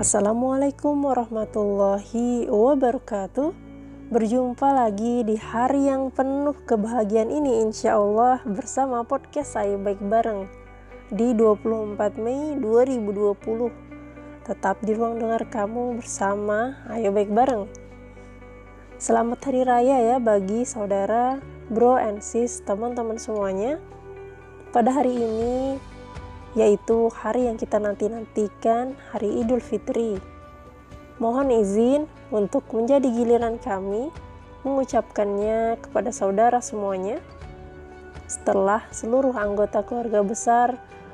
Assalamualaikum 0.00 0.96
warahmatullahi 1.04 2.48
wabarakatuh. 2.48 3.52
Berjumpa 4.08 4.72
lagi 4.72 5.28
di 5.28 5.36
hari 5.36 5.92
yang 5.92 6.08
penuh 6.08 6.56
kebahagiaan 6.64 7.28
ini 7.28 7.60
insya 7.60 8.00
Allah 8.00 8.40
bersama 8.48 9.04
podcast 9.04 9.60
saya 9.60 9.76
baik 9.76 10.00
bareng 10.00 10.48
di 11.12 11.36
24 11.36 12.16
Mei 12.16 12.56
2020 12.56 14.48
Tetap 14.48 14.80
di 14.80 14.96
ruang 14.96 15.20
dengar 15.20 15.44
kamu 15.52 16.00
bersama 16.00 16.80
Ayo 16.88 17.12
Baik 17.12 17.36
Bareng. 17.36 17.68
Selamat 18.96 19.52
Hari 19.52 19.68
Raya 19.68 20.00
ya 20.00 20.16
bagi 20.16 20.64
saudara, 20.64 21.44
bro 21.68 22.00
and 22.00 22.24
sis, 22.24 22.64
teman-teman 22.64 23.20
semuanya. 23.20 23.76
Pada 24.72 24.96
hari 24.96 25.12
ini 25.12 25.76
yaitu 26.58 27.10
hari 27.14 27.46
yang 27.46 27.54
kita 27.54 27.78
nanti-nantikan, 27.78 28.98
hari 29.14 29.42
Idul 29.42 29.62
Fitri. 29.62 30.18
Mohon 31.20 31.62
izin 31.62 32.02
untuk 32.32 32.64
menjadi 32.72 33.06
giliran 33.06 33.60
kami 33.60 34.08
mengucapkannya 34.64 35.78
kepada 35.78 36.10
saudara 36.10 36.58
semuanya. 36.64 37.20
Setelah 38.26 38.86
seluruh 38.90 39.36
anggota 39.36 39.84
keluarga 39.84 40.24
besar 40.24 40.68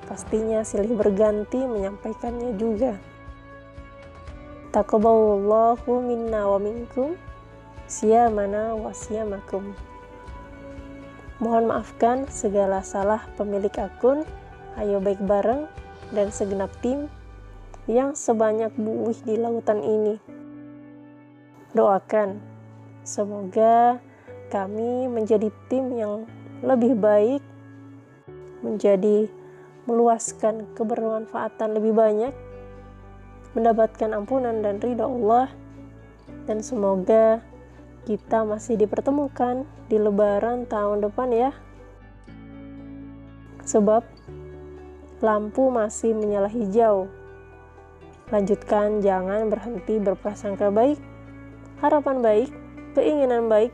pastinya 0.07 0.63
silih 0.63 0.95
berganti 0.95 1.59
menyampaikannya 1.59 2.55
juga. 2.55 2.95
Taqabbalallahu 4.71 5.91
minna 6.05 6.47
wa 6.47 6.61
minkum 6.63 7.19
siyamana 7.91 8.79
wa 8.79 8.95
siyamakum. 8.95 9.75
Mohon 11.37 11.65
maafkan 11.69 12.25
segala 12.33 12.81
salah 12.81 13.27
pemilik 13.37 13.73
akun 13.77 14.25
Ayo 14.77 15.01
baik 15.01 15.25
bareng 15.25 15.65
dan 16.13 16.29
segenap 16.29 16.69
tim 16.85 17.09
yang 17.89 18.13
sebanyak 18.13 18.69
buih 18.77 19.17
di 19.25 19.41
lautan 19.41 19.81
ini. 19.81 20.21
Doakan 21.73 22.37
semoga 23.01 23.97
kami 24.53 25.09
menjadi 25.09 25.49
tim 25.73 25.97
yang 25.97 26.29
lebih 26.61 26.93
baik, 26.93 27.41
menjadi 28.61 29.33
meluaskan 29.89 30.69
kebermanfaatan 30.77 31.73
lebih 31.73 31.97
banyak, 31.97 32.35
mendapatkan 33.57 34.13
ampunan 34.13 34.61
dan 34.61 34.77
ridha 34.77 35.09
Allah, 35.09 35.49
dan 36.45 36.61
semoga 36.61 37.41
kita 38.05 38.45
masih 38.45 38.77
dipertemukan 38.77 39.65
di 39.89 39.97
lebaran 39.97 40.69
tahun 40.69 41.01
depan 41.01 41.33
ya. 41.33 41.51
Sebab 43.67 44.16
lampu 45.25 45.73
masih 45.73 46.13
menyala 46.13 46.49
hijau. 46.51 47.09
Lanjutkan, 48.29 49.01
jangan 49.01 49.47
berhenti 49.47 50.03
berprasangka 50.03 50.69
baik, 50.75 50.99
harapan 51.79 52.19
baik, 52.21 52.51
keinginan 52.99 53.47
baik, 53.47 53.71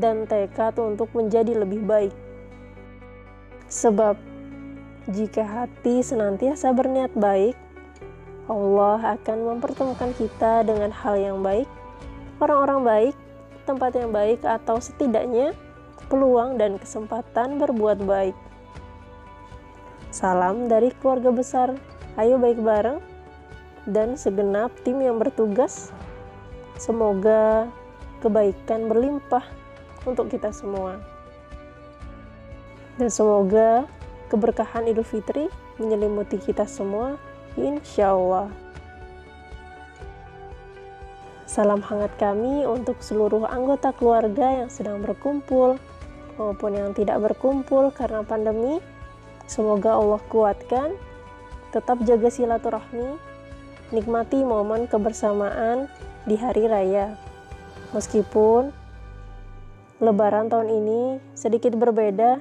dan 0.00 0.24
tekad 0.24 0.74
untuk 0.80 1.12
menjadi 1.12 1.52
lebih 1.52 1.84
baik. 1.84 2.14
Sebab, 3.68 4.16
jika 5.12 5.44
hati 5.44 6.00
senantiasa 6.00 6.72
berniat 6.72 7.12
baik, 7.12 7.54
Allah 8.50 9.20
akan 9.20 9.38
mempertemukan 9.54 10.10
kita 10.18 10.66
dengan 10.66 10.90
hal 10.90 11.14
yang 11.20 11.38
baik, 11.44 11.70
orang-orang 12.42 12.80
baik, 12.82 13.14
tempat 13.68 13.94
yang 13.94 14.10
baik, 14.10 14.42
atau 14.42 14.82
setidaknya 14.82 15.54
peluang 16.10 16.58
dan 16.58 16.74
kesempatan 16.80 17.62
berbuat 17.62 18.02
baik. 18.02 18.34
Salam 20.10 20.66
dari 20.66 20.90
keluarga 20.98 21.30
besar 21.30 21.70
Ayo 22.18 22.34
Baik 22.42 22.58
Bareng 22.66 22.98
dan 23.86 24.18
segenap 24.18 24.74
tim 24.82 24.98
yang 24.98 25.22
bertugas. 25.22 25.94
Semoga 26.74 27.70
kebaikan 28.18 28.90
berlimpah 28.90 29.46
untuk 30.02 30.26
kita 30.26 30.50
semua. 30.50 30.98
Dan 32.98 33.06
semoga 33.06 33.86
keberkahan 34.34 34.90
Idul 34.90 35.06
Fitri 35.06 35.46
menyelimuti 35.78 36.42
kita 36.42 36.66
semua, 36.66 37.14
insya 37.54 38.10
Allah. 38.10 38.50
Salam 41.46 41.86
hangat 41.86 42.10
kami 42.18 42.66
untuk 42.66 42.98
seluruh 42.98 43.46
anggota 43.46 43.94
keluarga 43.94 44.58
yang 44.58 44.70
sedang 44.74 45.06
berkumpul 45.06 45.78
maupun 46.34 46.74
yang 46.74 46.90
tidak 46.98 47.22
berkumpul 47.22 47.94
karena 47.94 48.26
pandemi 48.26 48.82
Semoga 49.50 49.98
Allah 49.98 50.22
kuatkan, 50.30 50.94
tetap 51.74 51.98
jaga 52.06 52.30
silaturahmi, 52.30 53.18
nikmati 53.90 54.46
momen 54.46 54.86
kebersamaan 54.86 55.90
di 56.22 56.38
hari 56.38 56.70
raya. 56.70 57.18
Meskipun 57.90 58.70
lebaran 59.98 60.46
tahun 60.46 60.70
ini 60.70 61.02
sedikit 61.34 61.74
berbeda, 61.74 62.38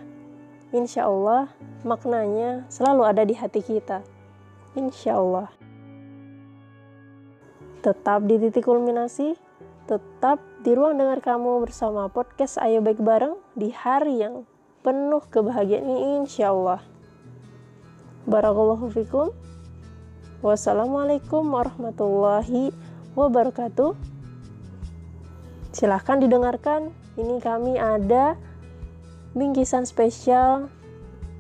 insya 0.70 1.10
Allah 1.10 1.50
maknanya 1.82 2.70
selalu 2.70 3.02
ada 3.02 3.26
di 3.26 3.34
hati 3.34 3.66
kita. 3.66 4.06
Insya 4.78 5.18
Allah. 5.18 5.50
Tetap 7.82 8.30
di 8.30 8.38
titik 8.38 8.70
kulminasi, 8.70 9.34
tetap 9.90 10.38
di 10.62 10.78
ruang 10.78 11.02
dengar 11.02 11.26
kamu 11.26 11.66
bersama 11.66 12.06
podcast 12.06 12.62
Ayo 12.62 12.86
Baik 12.86 13.02
Bareng 13.02 13.42
di 13.58 13.74
hari 13.74 14.22
yang 14.22 14.46
penuh 14.86 15.26
kebahagiaan 15.26 15.90
ini 15.90 16.22
insya 16.22 16.54
Allah. 16.54 16.99
Barakallahu 18.30 18.94
fikum. 18.94 19.34
Wassalamualaikum 20.46 21.50
warahmatullahi 21.50 22.70
wabarakatuh. 23.18 23.98
Silahkan 25.74 26.22
didengarkan. 26.22 26.94
Ini 27.18 27.42
kami 27.42 27.82
ada 27.82 28.38
bingkisan 29.34 29.90
spesial 29.90 30.70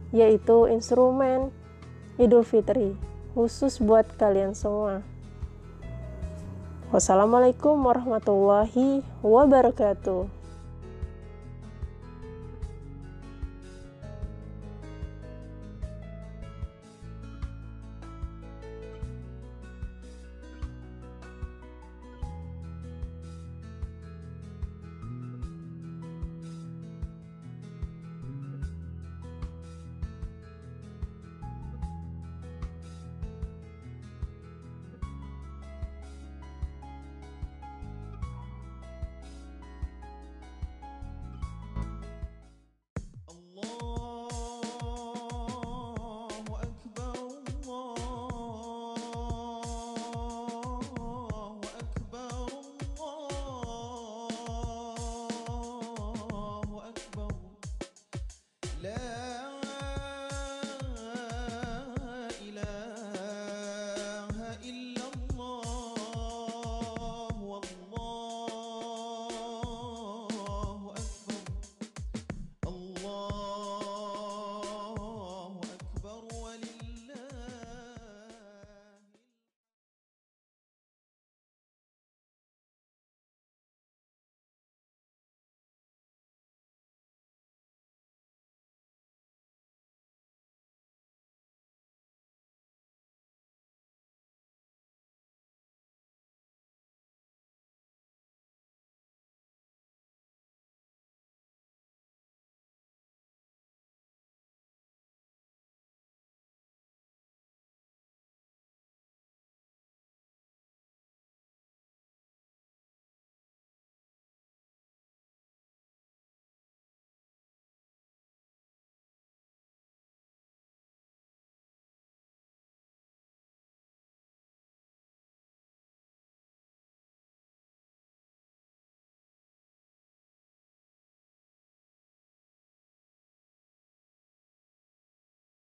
yaitu 0.09 0.65
instrumen 0.65 1.53
Idul 2.17 2.41
Fitri 2.41 2.97
khusus 3.37 3.77
buat 3.77 4.09
kalian 4.17 4.57
semua. 4.57 5.05
Wassalamualaikum 6.89 7.77
warahmatullahi 7.85 9.05
wabarakatuh. 9.21 10.38